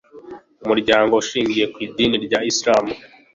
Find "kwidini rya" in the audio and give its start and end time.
1.73-2.39